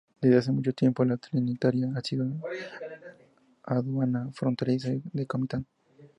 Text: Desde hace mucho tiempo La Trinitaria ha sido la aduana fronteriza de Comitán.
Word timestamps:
Desde 0.19 0.35
hace 0.39 0.51
mucho 0.51 0.73
tiempo 0.73 1.05
La 1.05 1.15
Trinitaria 1.17 1.91
ha 1.95 2.01
sido 2.01 2.25
la 2.25 2.33
aduana 3.65 4.31
fronteriza 4.33 4.89
de 4.91 5.27
Comitán. 5.27 5.67